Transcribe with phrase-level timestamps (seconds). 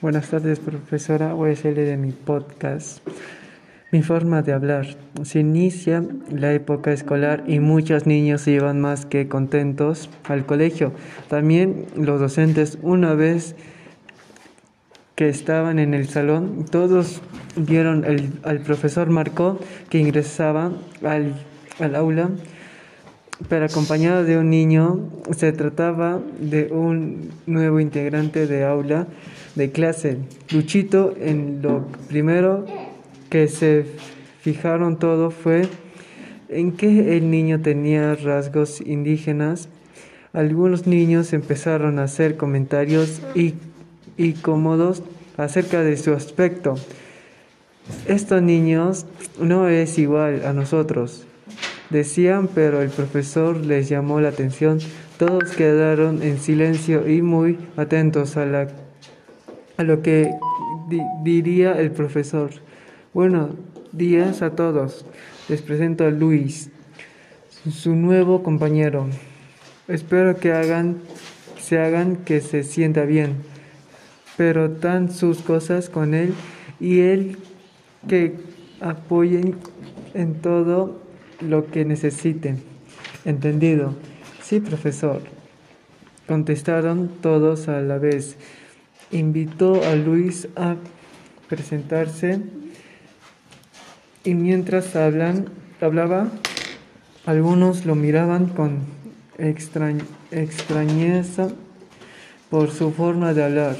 [0.00, 1.32] Buenas tardes, profesora.
[1.32, 3.00] Hacerle de mi podcast.
[3.90, 4.86] Mi forma de hablar.
[5.24, 10.92] Se inicia la época escolar y muchos niños se llevan más que contentos al colegio.
[11.26, 13.56] También los docentes, una vez
[15.16, 17.20] que estaban en el salón, todos
[17.56, 18.04] vieron
[18.44, 19.58] al profesor Marco
[19.90, 20.70] que ingresaba
[21.02, 21.34] al,
[21.80, 22.30] al aula
[23.48, 25.10] pero acompañado de un niño.
[25.36, 29.06] Se trataba de un nuevo integrante de aula
[29.54, 30.18] de clase.
[30.50, 32.66] Luchito, en lo primero
[33.30, 33.86] que se
[34.40, 35.68] fijaron todo fue
[36.48, 39.68] en que el niño tenía rasgos indígenas.
[40.32, 43.20] Algunos niños empezaron a hacer comentarios
[44.16, 45.02] incómodos
[45.36, 46.74] acerca de su aspecto.
[48.06, 49.06] Estos niños
[49.40, 51.26] no es igual a nosotros.
[51.90, 54.78] Decían, pero el profesor les llamó la atención.
[55.18, 58.68] Todos quedaron en silencio y muy atentos a, la,
[59.78, 60.30] a lo que
[61.22, 62.50] diría el profesor.
[63.14, 63.52] Buenos
[63.92, 65.06] días a todos.
[65.48, 66.70] Les presento a Luis,
[67.70, 69.06] su nuevo compañero.
[69.88, 70.98] Espero que hagan,
[71.58, 73.36] se hagan que se sienta bien,
[74.36, 76.34] pero tan sus cosas con él
[76.80, 77.38] y él
[78.06, 78.34] que
[78.80, 79.56] apoyen
[80.12, 81.07] en todo
[81.40, 82.62] lo que necesiten.
[83.24, 83.94] ¿Entendido?
[84.42, 85.20] Sí, profesor.
[86.26, 88.36] Contestaron todos a la vez.
[89.10, 90.76] Invitó a Luis a
[91.48, 92.40] presentarse
[94.24, 95.46] y mientras hablan,
[95.80, 96.28] hablaba,
[97.24, 98.80] algunos lo miraban con
[100.30, 101.48] extrañeza
[102.50, 103.76] por su forma de hablar,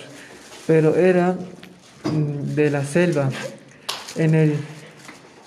[0.66, 1.36] pero era
[2.04, 3.28] mm, de la selva.
[4.16, 4.54] En el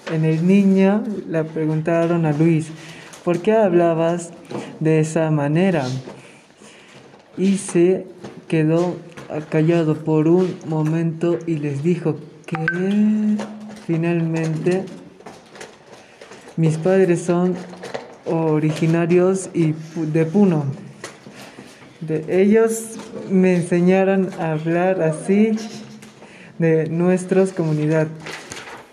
[0.09, 2.67] en el niño le preguntaron a Luis,
[3.23, 4.31] ¿por qué hablabas
[4.79, 5.85] de esa manera?
[7.37, 8.07] Y se
[8.47, 8.95] quedó
[9.49, 12.57] callado por un momento y les dijo que
[13.85, 14.83] finalmente
[16.57, 17.55] mis padres son
[18.25, 20.65] originarios y de Puno.
[22.01, 22.97] De ellos
[23.29, 25.51] me enseñaron a hablar así
[26.57, 28.07] de nuestra comunidad.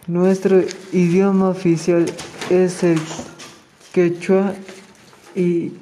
[0.09, 2.07] Nuestro idioma oficial
[2.49, 2.99] es el
[3.93, 4.55] quechua
[5.37, 5.73] y,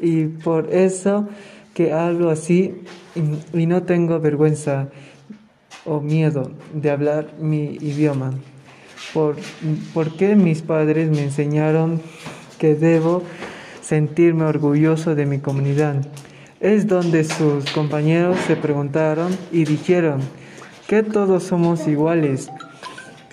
[0.00, 1.28] y por eso
[1.74, 2.82] que hablo así
[3.52, 4.88] y, no tengo vergüenza
[5.84, 8.34] o miedo de hablar mi idioma.
[9.12, 9.36] Por,
[9.92, 12.02] porque mis padres me enseñaron
[12.58, 13.22] que debo
[13.80, 16.04] sentirme orgulloso de mi comunidad.
[16.58, 20.20] Es donde sus compañeros se preguntaron y dijeron
[20.88, 22.50] que todos somos iguales.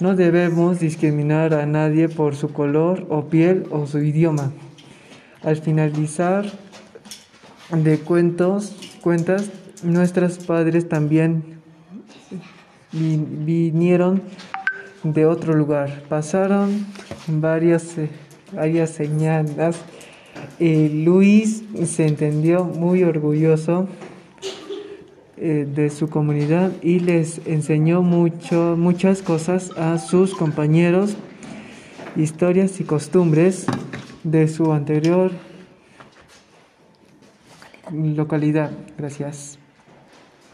[0.01, 4.51] No debemos discriminar a nadie por su color o piel o su idioma.
[5.43, 6.51] Al finalizar
[7.71, 9.51] de cuentos, cuentas,
[9.83, 11.59] nuestros padres también
[12.91, 14.23] vinieron
[15.03, 16.01] de otro lugar.
[16.09, 16.87] Pasaron
[17.27, 17.93] varias,
[18.53, 19.75] varias señales
[20.57, 23.87] y Luis se entendió muy orgulloso
[25.43, 31.17] eh, de su comunidad y les enseñó mucho, muchas cosas a sus compañeros,
[32.15, 33.65] historias y costumbres
[34.23, 35.31] de su anterior
[37.91, 38.71] localidad.
[38.99, 39.60] Gracias.